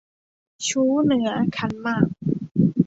[0.67, 2.07] ชู้เหนือขันหมาก